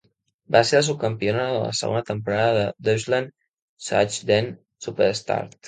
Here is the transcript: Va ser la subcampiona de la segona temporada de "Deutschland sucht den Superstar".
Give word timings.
Va 0.53 0.61
ser 0.69 0.79
la 0.79 0.85
subcampiona 0.87 1.43
de 1.49 1.59
la 1.65 1.75
segona 1.81 2.01
temporada 2.09 2.55
de 2.65 2.89
"Deutschland 2.89 3.31
sucht 3.91 4.27
den 4.33 4.53
Superstar". 4.89 5.41